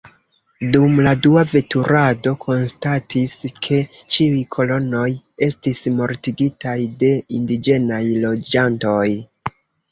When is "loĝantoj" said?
8.29-9.09